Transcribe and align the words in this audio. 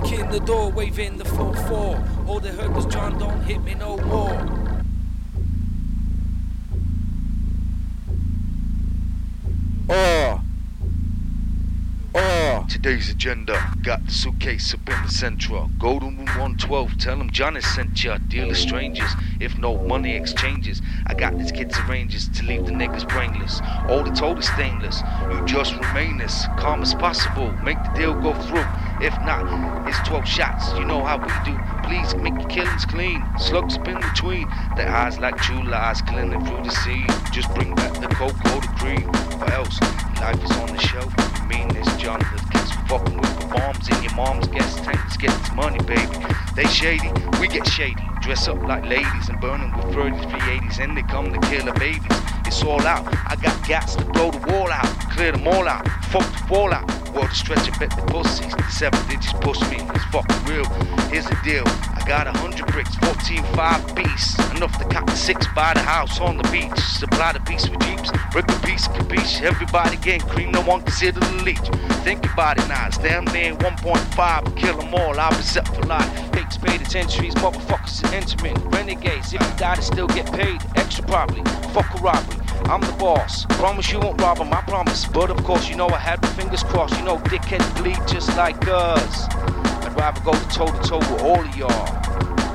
Kick 0.00 0.20
in 0.20 0.30
the 0.30 0.38
door, 0.38 0.70
waving 0.70 1.18
the 1.18 1.24
4-4. 1.24 2.28
All 2.28 2.38
they 2.38 2.50
heard 2.50 2.72
was 2.72 2.86
John, 2.86 3.18
don't 3.18 3.42
hit 3.42 3.60
me 3.64 3.74
no 3.74 3.96
more. 3.96 4.30
Oh. 9.88 10.40
Oh. 12.14 12.66
Today's 12.68 13.10
agenda 13.10 13.72
got 13.82 14.06
the 14.06 14.12
suitcase 14.12 14.72
up 14.72 14.88
in 14.88 15.02
the 15.02 15.10
central. 15.10 15.68
Go 15.80 15.98
to 15.98 16.04
room 16.04 16.18
112, 16.18 16.96
tell 16.98 17.16
them 17.16 17.30
Johnny 17.30 17.60
sent 17.60 18.04
ya. 18.04 18.18
Deal 18.18 18.50
of 18.50 18.56
strangers, 18.56 19.10
if 19.40 19.58
no 19.58 19.78
money 19.78 20.14
exchanges. 20.14 20.80
I 21.06 21.14
got 21.14 21.36
these 21.36 21.50
kids 21.50 21.76
arranges 21.80 22.28
to 22.28 22.44
leave 22.44 22.66
the 22.66 22.72
niggas 22.72 23.08
brainless. 23.08 23.60
All 23.88 24.04
the 24.04 24.12
total 24.12 24.42
stainless. 24.42 25.02
You 25.32 25.44
just 25.44 25.74
remain 25.74 26.20
as 26.20 26.46
calm 26.56 26.82
as 26.82 26.94
possible. 26.94 27.50
Make 27.64 27.82
the 27.82 27.90
deal 27.96 28.14
go 28.14 28.32
through. 28.44 28.64
If 29.00 29.14
not, 29.20 29.86
it's 29.86 30.08
12 30.08 30.26
shots. 30.26 30.72
You 30.76 30.84
know 30.84 31.04
how 31.04 31.18
we 31.18 31.30
do. 31.46 31.56
Please 31.86 32.16
make 32.16 32.34
your 32.34 32.48
killings 32.48 32.84
clean. 32.84 33.24
Slugs 33.38 33.74
spin 33.74 34.00
between. 34.00 34.48
The 34.76 34.88
eyes 34.88 35.20
like 35.20 35.36
true 35.36 35.62
lies, 35.62 36.02
cleaning 36.02 36.44
through 36.44 36.64
the 36.64 36.70
sea. 36.70 37.06
Just 37.32 37.54
bring 37.54 37.76
back 37.76 37.94
the 38.00 38.08
cocoa, 38.08 38.60
the 38.60 38.66
cream. 38.76 39.06
What 39.38 39.52
else? 39.52 39.80
Life 40.20 40.42
is 40.42 40.50
on 40.50 40.74
the 40.74 40.80
shelf. 40.80 41.14
Mean 41.46 41.68
this, 41.68 41.86
John? 41.96 42.18
The 42.18 42.42
kids 42.50 42.72
fucking 42.88 43.16
with 43.16 43.38
the 43.38 43.46
bombs 43.46 43.88
in 43.88 44.02
your 44.02 44.14
mom's 44.14 44.48
gas 44.48 44.74
tanks. 44.80 45.16
Get 45.16 45.30
this 45.30 45.52
money, 45.52 45.78
baby. 45.84 46.18
They 46.56 46.64
shady. 46.64 47.12
We 47.40 47.46
get 47.46 47.68
shady. 47.68 48.02
Dress 48.20 48.48
up 48.48 48.60
like 48.64 48.84
ladies 48.84 49.28
and 49.28 49.40
burn 49.40 49.60
them 49.60 49.76
with 49.76 49.94
30s, 49.94 50.28
380s. 50.28 50.80
And 50.80 50.96
they 50.96 51.02
come 51.02 51.32
to 51.32 51.38
kill 51.48 51.64
the 51.64 51.72
babies. 51.78 52.02
It's 52.46 52.64
all 52.64 52.84
out. 52.84 53.06
I 53.06 53.36
got 53.36 53.64
gas 53.64 53.94
to 53.94 54.04
blow 54.04 54.32
the 54.32 54.38
wall 54.52 54.72
out. 54.72 54.86
Clear 55.12 55.32
them 55.32 55.46
all 55.46 55.68
out. 55.68 55.86
Fuck 56.06 56.26
the 56.32 56.48
fallout. 56.48 56.97
World 57.18 57.32
stretch 57.32 57.66
and 57.66 57.76
bet 57.80 57.90
the. 57.90 58.06
The 58.06 58.70
seven 58.70 59.08
digits 59.08 59.32
push 59.40 59.60
me. 59.70 59.78
It's 59.92 60.04
fucking 60.04 60.44
real. 60.44 60.64
Here's 61.10 61.26
the 61.26 61.36
deal. 61.42 61.64
I 61.66 62.00
got 62.06 62.28
a 62.28 62.38
hundred 62.38 62.68
bricks, 62.68 62.94
14 62.94 63.42
five 63.54 63.82
beasts. 63.96 64.38
Enough 64.52 64.78
to 64.78 64.84
cop 64.84 65.04
the 65.06 65.16
six 65.16 65.44
by 65.52 65.74
the 65.74 65.80
house 65.80 66.20
on 66.20 66.36
the 66.36 66.44
beach. 66.44 66.78
Supply 66.78 67.32
the 67.32 67.40
piece 67.40 67.68
with 67.68 67.80
jeeps. 67.80 68.12
Brick 68.30 68.48
a 68.48 68.60
piece, 68.64 68.86
capiche. 68.86 69.42
Everybody 69.42 69.96
getting 69.96 70.28
cream. 70.28 70.52
No 70.52 70.60
one 70.60 70.82
consider 70.82 71.18
the 71.18 71.42
leech. 71.42 71.68
Think 72.04 72.24
about 72.32 72.58
it 72.58 72.68
now. 72.68 72.86
It's 72.86 72.98
damn 72.98 73.24
near 73.24 73.56
1.5. 73.56 74.56
Kill 74.56 74.76
them 74.78 74.94
all. 74.94 75.18
I'll 75.18 75.30
be 75.30 75.42
set 75.42 75.66
for 75.74 75.82
life. 75.82 76.30
Takes 76.30 76.56
paid 76.56 76.80
attentions, 76.80 77.34
motherfuckers 77.34 78.04
are 78.04 78.14
entering. 78.14 78.54
Renegades, 78.70 79.34
if 79.34 79.42
you 79.42 79.56
die, 79.56 79.74
they 79.74 79.82
still 79.82 80.06
get 80.06 80.32
paid. 80.32 80.62
Extra 80.76 81.04
probably. 81.04 81.42
Fuck 81.72 81.92
a 81.98 81.98
robbery. 82.00 82.47
I'm 82.66 82.80
the 82.80 82.92
boss. 82.98 83.46
Promise 83.46 83.92
you 83.92 84.00
won't 84.00 84.20
rob 84.20 84.40
'em, 84.40 84.52
I 84.52 84.60
promise. 84.62 85.06
But 85.06 85.30
of 85.30 85.42
course, 85.44 85.68
you 85.68 85.76
know 85.76 85.88
I 85.88 85.98
had 85.98 86.22
my 86.22 86.28
fingers 86.28 86.62
crossed. 86.62 86.96
You 86.98 87.04
know 87.04 87.18
dickheads 87.18 87.68
bleed 87.76 88.00
just 88.06 88.36
like 88.36 88.68
us. 88.68 89.26
I'd 89.84 89.96
rather 89.96 90.20
go 90.20 90.32
toe 90.50 90.66
to 90.66 90.88
toe 90.88 90.98
with 90.98 91.22
all 91.22 91.40
of 91.40 91.56
y'all. 91.56 91.86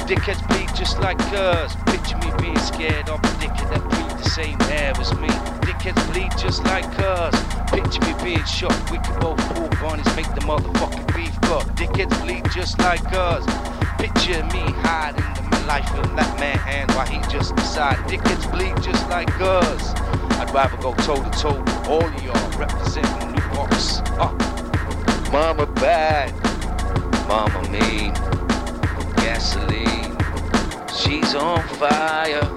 Dickheads 0.07 0.45
bleed 0.49 0.69
just 0.75 0.99
like 0.99 1.19
us. 1.33 1.75
Picture 1.85 2.17
me 2.17 2.29
being 2.39 2.59
scared 2.59 3.07
of 3.09 3.19
a 3.23 3.27
dickhead 3.41 3.69
that 3.71 3.83
breathed 3.89 4.17
the 4.23 4.29
same 4.29 4.57
air 4.69 4.93
as 4.99 5.13
me. 5.15 5.29
Dickheads 5.65 6.11
bleed 6.11 6.31
just 6.37 6.63
like 6.65 6.99
us. 6.99 7.33
Picture 7.71 8.01
me 8.01 8.13
being 8.23 8.43
shot. 8.45 8.75
We 8.91 8.97
could 8.97 9.19
both 9.21 9.39
pull 9.55 9.69
bunnies, 9.81 10.13
make 10.15 10.27
the 10.35 10.41
motherfucking 10.41 11.15
beef 11.15 11.39
cut. 11.41 11.63
Dickheads 11.75 12.21
bleed 12.21 12.45
just 12.51 12.77
like 12.79 13.13
us. 13.13 13.45
Picture 13.97 14.32
life 15.79 15.95
of 15.95 16.15
that 16.15 16.39
man 16.39 16.55
hand 16.59 16.91
while 16.91 17.07
he 17.07 17.17
just 17.31 17.55
decide. 17.55 17.97
Dickheads 18.07 18.45
bleed 18.51 18.75
just 18.83 19.09
like 19.09 19.41
us. 19.41 19.95
I'd 20.39 20.53
rather 20.53 20.77
go 20.77 20.93
toe 20.93 21.15
to 21.15 21.31
toe 21.31 21.59
with 21.59 21.87
all 21.87 22.05
of 22.05 22.23
y'all 22.23 22.59
representing 22.59 23.31
New 23.31 23.41
Box. 23.55 24.01
Uh. 24.21 24.29
Mama 25.31 25.65
bad. 25.65 26.31
Mama 27.27 27.59
mean. 27.71 28.13
Gasoline. 29.15 30.15
She's 30.93 31.33
on 31.33 31.63
fire. 31.79 32.52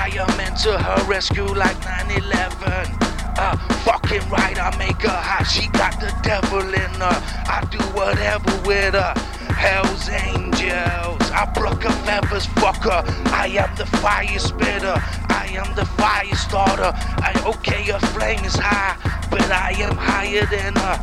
Firemen 0.00 0.54
to 0.54 0.78
her 0.78 1.04
rescue 1.04 1.44
like 1.44 1.76
9-11. 1.80 2.96
Uh, 3.36 3.56
fucking 3.84 4.26
right, 4.30 4.58
I 4.58 4.74
make 4.78 5.02
her 5.02 5.20
hot. 5.28 5.44
She 5.44 5.68
got 5.68 6.00
the 6.00 6.12
devil 6.22 6.60
in 6.60 6.92
her. 7.04 7.16
I 7.56 7.66
do 7.70 7.82
whatever 7.98 8.50
with 8.66 8.94
her. 8.94 9.14
Hell's 9.52 10.08
angels, 10.08 11.30
I 11.30 11.44
pluck 11.54 11.82
her 11.82 11.92
feathers, 12.06 12.46
fuck 12.60 12.82
her. 12.84 13.02
I 13.26 13.48
am 13.48 13.76
the 13.76 13.84
fire 13.84 14.38
spitter. 14.38 14.96
I 15.28 15.44
am 15.60 15.74
the 15.76 15.84
fire 15.84 16.34
starter. 16.34 16.92
I 17.28 17.32
okay, 17.44 17.82
her 17.92 18.00
flame 18.14 18.42
is 18.44 18.56
high, 18.56 18.96
but 19.30 19.50
I 19.50 19.72
am 19.86 19.96
higher 19.96 20.46
than 20.46 20.76
her. 20.76 20.98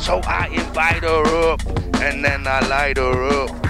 So 0.00 0.20
I 0.24 0.48
invite 0.48 1.02
her 1.02 1.24
up, 1.50 1.60
and 2.00 2.24
then 2.24 2.46
I 2.46 2.60
light 2.68 2.96
her 2.96 3.44
up. 3.44 3.65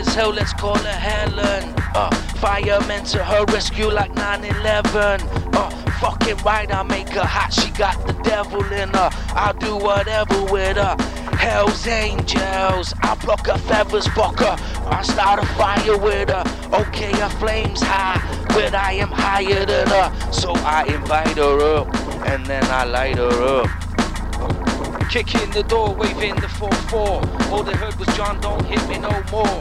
As 0.00 0.14
hell, 0.14 0.30
let's 0.30 0.54
call 0.54 0.78
her 0.78 0.88
Helen. 0.88 1.74
Uh, 1.94 2.10
firemen 2.40 3.04
to 3.04 3.22
her 3.22 3.44
rescue 3.52 3.90
like 3.90 4.10
9-11. 4.14 5.54
Uh, 5.54 5.68
fucking 6.00 6.38
right, 6.38 6.74
I 6.74 6.82
make 6.84 7.10
her 7.10 7.22
hot. 7.22 7.52
She 7.52 7.70
got 7.72 8.06
the 8.06 8.14
devil 8.22 8.64
in 8.72 8.88
her. 8.94 9.10
I'll 9.34 9.52
do 9.52 9.76
whatever 9.76 10.42
with 10.44 10.78
her. 10.78 10.96
Hell's 11.36 11.86
angels, 11.86 12.94
I 13.02 13.14
pluck 13.14 13.46
her 13.46 13.58
feathers, 13.58 14.06
fuck 14.08 14.38
her. 14.38 14.56
I 14.86 15.02
start 15.02 15.42
a 15.42 15.46
fire 15.48 15.98
with 15.98 16.30
her. 16.30 16.44
Okay, 16.72 17.12
her 17.20 17.28
flames 17.38 17.82
high, 17.82 18.20
but 18.48 18.74
I 18.74 18.92
am 18.92 19.08
higher 19.08 19.66
than 19.66 19.86
her. 19.88 20.32
So 20.32 20.52
I 20.54 20.84
invite 20.84 21.36
her 21.36 21.76
up, 21.76 21.94
and 22.26 22.46
then 22.46 22.64
I 22.64 22.84
light 22.84 23.18
her 23.18 23.62
up. 23.62 23.89
Kick 25.10 25.34
in 25.34 25.50
the 25.50 25.64
door, 25.64 25.92
waving 25.92 26.36
the 26.36 26.46
4-4. 26.46 27.50
All 27.50 27.64
they 27.64 27.72
heard 27.72 27.96
was 27.96 28.06
John, 28.16 28.40
don't 28.40 28.64
hit 28.64 28.78
me 28.88 28.96
no 28.96 29.10
more. 29.32 29.60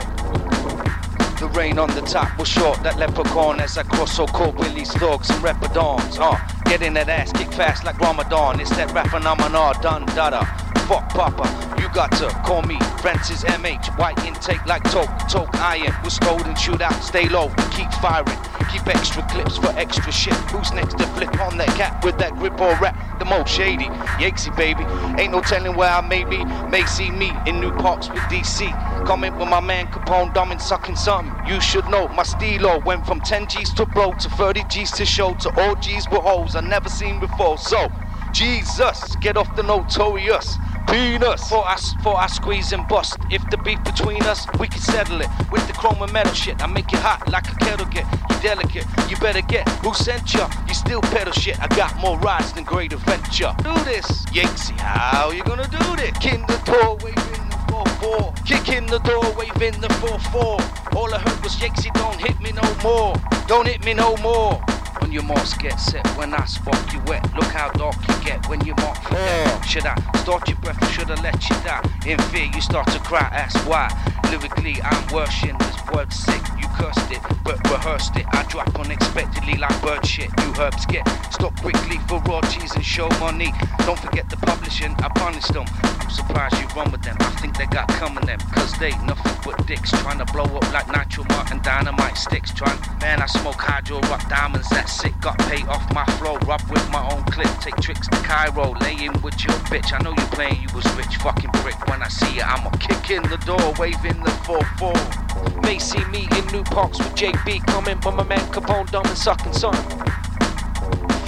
The 1.40 1.50
rain 1.56 1.80
on 1.80 1.90
the 1.96 2.02
top 2.02 2.38
was 2.38 2.48
short, 2.48 2.84
that 2.84 3.00
leprechaun 3.00 3.60
as 3.60 3.76
I 3.76 3.82
cross 3.82 4.16
so 4.16 4.28
called 4.28 4.60
Willie's 4.60 4.92
thugs 4.94 5.32
and 5.32 5.44
repadons. 5.44 6.20
Uh, 6.20 6.38
get 6.66 6.84
in 6.84 6.94
that 6.94 7.10
ass, 7.10 7.32
kick 7.32 7.52
fast 7.52 7.84
like 7.84 7.98
Ramadan. 7.98 8.60
It's 8.60 8.70
that 8.78 8.94
rap 8.94 9.10
phenomenon, 9.10 9.74
done 9.82 10.06
dada. 10.14 10.46
Fuck 10.88 11.10
Papa, 11.10 11.82
you 11.82 11.90
got 11.96 12.12
to 12.20 12.30
call 12.46 12.62
me 12.62 12.78
Francis 13.02 13.44
MH. 13.44 13.98
White 13.98 14.24
intake 14.26 14.64
like 14.68 14.84
Toke, 14.92 15.10
Toke 15.28 15.56
Iron. 15.56 15.96
We'll 16.04 16.12
scold 16.12 16.46
and 16.46 16.60
shoot 16.60 16.80
out, 16.80 17.02
stay 17.04 17.28
low, 17.28 17.50
keep 17.72 17.92
firing. 17.94 18.38
Keep 18.72 18.88
extra 18.88 19.24
clips 19.24 19.58
for 19.58 19.70
extra 19.78 20.12
shit. 20.12 20.34
Who's 20.52 20.72
next 20.74 20.98
to 20.98 21.08
flip 21.08 21.40
on 21.40 21.58
that 21.58 21.70
cat 21.70 22.04
with 22.04 22.18
that 22.20 22.36
grip 22.36 22.60
or 22.60 22.76
rap? 22.80 23.20
The 23.20 23.26
most 23.26 23.50
shady, 23.50 23.86
Yatesee 24.20 24.56
baby. 24.56 24.84
Ain't 25.22 25.32
no 25.32 25.42
telling 25.42 25.76
where 25.76 25.90
I 25.90 26.02
may 26.02 26.24
be. 26.24 26.44
May 26.70 26.86
see 26.86 27.12
me 27.12 27.34
in 27.46 27.60
New 27.60 27.72
Parks 27.72 28.10
with 28.10 28.22
DC. 28.24 28.70
Coming 29.06 29.36
with 29.38 29.50
my 29.50 29.60
man 29.60 29.88
Capone, 29.88 30.34
dumb 30.34 30.52
and 30.52 30.62
sucking 30.62 30.96
something. 30.96 31.34
You 31.48 31.60
should 31.62 31.88
know 31.90 32.08
my 32.10 32.24
stilo 32.24 32.80
went 32.86 33.06
from 33.06 33.22
10 33.22 33.48
G's 33.48 33.74
to 33.74 33.86
bro 33.86 34.14
to 34.14 34.30
30 34.30 34.64
G's 34.70 34.92
to 34.92 35.06
show 35.06 35.34
to 35.36 35.50
all 35.62 35.76
G's 35.76 36.08
with 36.10 36.22
hoes 36.22 36.56
I 36.56 36.62
never 36.62 36.90
seen 36.90 37.20
before. 37.20 37.58
So, 37.58 37.92
Jesus, 38.34 39.16
get 39.18 39.38
off 39.38 39.56
the 39.56 39.64
notorious. 39.64 40.58
Penis. 40.88 41.50
For 41.50 41.68
us, 41.68 41.94
for 42.04 42.18
I 42.18 42.28
squeeze 42.28 42.72
and 42.74 42.88
bust. 42.88 43.18
If 43.30 43.48
the 43.50 43.58
beef 43.58 43.84
between 43.84 44.24
us, 44.24 44.46
we 44.60 44.68
can 44.68 44.82
settle 44.82 45.22
it 45.22 45.30
with 45.52 45.66
the 45.68 45.74
chrome 45.74 46.02
and 46.02 46.12
metal 46.12 46.34
shit. 46.34 46.62
I 46.62 46.68
make 46.68 46.92
it 46.94 47.00
hot 47.00 47.30
like 47.32 47.52
a 47.52 47.56
kettle 47.56 47.86
get. 47.88 48.06
You 48.30 48.40
delicate, 48.42 48.86
you 49.10 49.18
better 49.18 49.42
get. 49.42 49.68
Who 49.84 49.94
sent 49.94 50.34
ya? 50.34 50.50
You 50.68 50.74
still 50.74 51.02
pedal 51.02 51.34
shit. 51.34 51.60
I 51.62 51.68
got 51.76 51.96
more 51.98 52.18
rides 52.20 52.54
than 52.54 52.64
great 52.64 52.94
adventure. 52.94 53.54
Do 53.64 53.74
this, 53.84 54.26
Yatesee. 54.28 54.80
How 54.80 55.32
you 55.32 55.44
gonna 55.44 55.68
do 55.68 55.96
this? 55.96 56.12
Kick 56.20 56.34
in 56.34 56.42
the 56.42 56.58
door, 56.66 56.98
waving 57.04 57.50
the 57.50 57.58
4-4. 57.68 58.46
Kick 58.46 58.70
in 58.70 58.86
the 58.86 59.00
door, 59.00 59.24
waving 59.38 59.80
the 59.82 59.90
4-4. 60.00 60.96
All 60.96 61.14
I 61.14 61.20
heard 61.20 61.44
was 61.44 61.56
Yatesee, 61.56 61.94
don't 61.94 62.20
hit 62.20 62.40
me 62.42 62.52
no 62.52 62.68
more. 62.84 63.16
Don't 63.48 63.68
hit 63.68 63.84
me 63.86 63.94
no 63.94 64.16
more. 64.18 64.62
On 65.02 65.12
your 65.12 65.24
mask, 65.24 65.62
get 65.62 65.80
set 65.80 66.06
when 66.18 66.34
I 66.34 66.46
spark 66.46 66.94
you 66.94 67.00
wet. 67.08 67.24
Look 67.36 67.46
how 67.46 67.72
dark 67.72 67.96
you 68.08 68.26
get 68.26 68.48
when 68.50 68.64
you 68.66 68.74
mark 68.76 68.98
for 69.04 69.16
death. 69.16 69.66
Should 69.66 69.86
I 69.86 69.96
start 70.22 70.48
your 70.48 70.58
breath 70.58 70.82
or 70.82 70.88
should 70.88 71.10
I 71.12 71.22
let 71.22 71.50
you 71.50 71.56
die? 71.64 71.84
In 72.06 72.18
fear, 72.30 72.50
you 72.54 72.62
start 72.62 72.88
to 72.88 73.00
cry, 73.00 73.30
ask 73.32 73.58
why. 73.68 73.88
Lyrically, 74.30 74.82
I'm 74.84 75.14
worshing 75.14 75.58
this 75.58 75.78
word 75.94 76.12
sick. 76.14 76.59
Cursed 76.80 77.12
it, 77.12 77.22
but 77.44 77.60
rehearsed 77.70 78.16
it. 78.16 78.26
I 78.32 78.44
drop 78.44 78.74
unexpectedly 78.80 79.58
like 79.58 79.82
bird 79.82 80.06
shit. 80.06 80.30
You 80.40 80.54
herbs 80.58 80.86
get 80.86 81.06
stopped 81.34 81.62
quickly 81.62 81.98
for 82.08 82.20
raw 82.22 82.40
cheese 82.42 82.74
and 82.74 82.86
show 82.86 83.10
money. 83.20 83.52
Don't 83.80 84.00
forget 84.00 84.30
the 84.30 84.38
publishing, 84.38 84.96
I 85.00 85.10
punished 85.10 85.52
them. 85.54 85.66
I'm 85.84 86.10
surprised 86.10 86.56
you 86.62 86.68
run 86.76 86.90
with 86.92 87.02
them. 87.02 87.18
I 87.20 87.32
think 87.42 87.58
they 87.58 87.66
got 87.66 87.90
coming 87.90 88.26
them, 88.26 88.40
cause 88.56 88.72
they 88.80 88.92
nothing 89.04 89.36
but 89.44 89.68
dicks. 89.68 89.92
Trying 89.92 90.20
to 90.20 90.26
blow 90.32 90.46
up 90.46 90.72
like 90.72 90.88
Nitro 90.88 91.26
Martin 91.30 91.62
dynamite 91.62 92.18
sticks. 92.18 92.54
Trying, 92.54 92.80
man, 93.02 93.22
I 93.22 93.26
smoke 93.26 93.60
hydro 93.60 94.00
rock 94.12 94.28
diamonds, 94.30 94.70
that's 94.70 94.94
sick. 94.94 95.14
Got 95.20 95.38
paid 95.40 95.68
off 95.68 95.84
my 95.94 96.06
flow, 96.18 96.38
rub 96.48 96.62
with 96.72 96.90
my 96.92 97.04
own 97.12 97.24
clip. 97.26 97.52
Take 97.60 97.76
tricks 97.78 98.08
to 98.08 98.18
Cairo, 98.24 98.74
lay 98.80 98.96
in 99.04 99.14
with 99.22 99.44
your 99.44 99.56
bitch. 99.68 99.92
I 99.92 100.02
know 100.02 100.12
you 100.12 100.28
playing, 100.32 100.62
you 100.62 100.70
was 100.74 100.86
rich, 100.96 101.18
fucking 101.18 101.52
brick. 101.62 101.80
When 101.90 102.02
I 102.02 102.08
see 102.08 102.36
you, 102.36 102.44
I'ma 102.44 102.70
kick 102.80 103.12
in 103.12 103.24
the 103.24 103.38
door, 103.46 103.74
waving 103.78 104.24
the 104.24 104.32
4-4. 104.48 105.29
May 105.70 105.78
see 105.78 106.04
me 106.06 106.28
in 106.36 106.48
New 106.48 106.64
Parks 106.64 106.98
with 106.98 107.14
JB 107.14 107.64
coming, 107.68 108.00
but 108.02 108.16
my 108.16 108.24
man 108.24 108.40
Capone 108.52 108.90
dumb 108.90 109.06
and 109.06 109.16
sucking 109.16 109.54
son. 109.54 109.76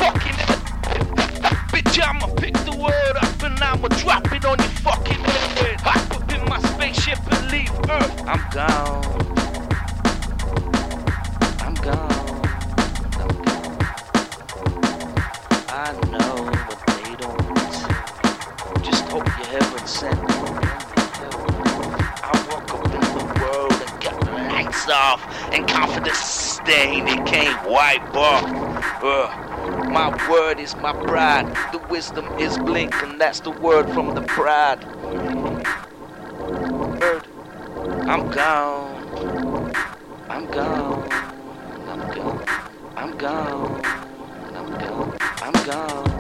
Fucking 0.02 0.34
bitch, 1.70 2.02
I'ma 2.04 2.26
pick 2.38 2.56
the 2.66 2.76
word 2.76 3.18
up 3.22 3.44
and 3.44 3.64
I'ma 3.64 3.88
drop 3.90 4.32
it 4.34 4.44
on 4.44 4.58
your 4.58 4.68
fucking 4.82 5.14
head. 5.14 5.80
Hop 5.82 6.20
up 6.20 6.32
in 6.34 6.44
my 6.50 6.60
spaceship 6.60 7.20
and 7.32 7.52
leave 7.52 7.70
Earth. 7.88 8.24
I'm 8.26 8.50
gone. 8.50 9.31
And 25.54 25.68
confidence 25.68 26.18
sustained. 26.18 27.10
It 27.10 27.26
can't 27.26 27.70
wipe 27.70 28.16
off. 28.16 28.50
My 29.90 30.10
word 30.30 30.60
is 30.60 30.76
my 30.78 30.94
pride. 30.94 31.48
The 31.72 31.80
wisdom 31.90 32.28
is 32.40 32.58
blink, 32.58 32.94
and 33.04 33.20
that's 33.20 33.40
the 33.42 33.52
word 33.52 33.90
from 33.94 34.16
the 34.16 34.22
pride. 34.22 34.84
Word. 37.02 37.28
I'm 38.08 38.30
gone. 38.30 38.98
I'm 40.30 40.46
gone. 40.48 41.10
I'm 41.88 42.12
gone. 42.12 42.46
I'm 42.96 43.18
gone. 43.18 43.82
I'm 44.56 44.72
gone. 44.78 45.18
I'm 45.42 45.54
gone. 45.66 46.11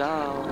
go. 0.00 0.49